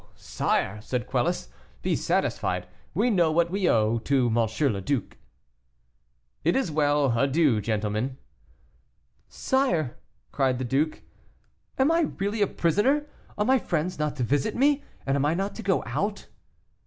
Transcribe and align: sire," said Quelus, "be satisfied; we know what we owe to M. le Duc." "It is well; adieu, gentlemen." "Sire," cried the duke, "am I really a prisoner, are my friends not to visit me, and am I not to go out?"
sire," 0.15 0.81
said 0.81 1.05
Quelus, 1.05 1.47
"be 1.83 1.95
satisfied; 1.95 2.65
we 2.95 3.11
know 3.11 3.31
what 3.31 3.51
we 3.51 3.69
owe 3.69 3.99
to 3.99 4.29
M. 4.35 4.73
le 4.73 4.81
Duc." 4.81 5.15
"It 6.43 6.55
is 6.55 6.71
well; 6.71 7.15
adieu, 7.19 7.61
gentlemen." 7.61 8.17
"Sire," 9.27 9.99
cried 10.31 10.57
the 10.57 10.65
duke, 10.65 11.03
"am 11.77 11.91
I 11.91 12.07
really 12.17 12.41
a 12.41 12.47
prisoner, 12.47 13.05
are 13.37 13.45
my 13.45 13.59
friends 13.59 13.99
not 13.99 14.15
to 14.15 14.23
visit 14.23 14.55
me, 14.55 14.81
and 15.05 15.15
am 15.15 15.23
I 15.23 15.35
not 15.35 15.53
to 15.53 15.61
go 15.61 15.83
out?" 15.85 16.25